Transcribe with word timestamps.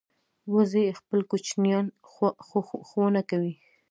وزې 0.53 0.97
خپل 0.99 1.19
کوچنیان 1.31 1.85
ښوونه 2.89 3.21
کوي 3.29 3.53